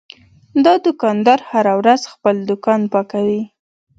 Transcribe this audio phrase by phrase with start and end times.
[0.65, 3.41] دا دوکاندار هره ورځ خپل دوکان پاکوي.